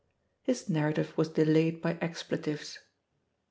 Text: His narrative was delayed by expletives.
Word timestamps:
His 0.41 0.67
narrative 0.67 1.15
was 1.15 1.27
delayed 1.29 1.79
by 1.79 1.93
expletives. 2.01 2.79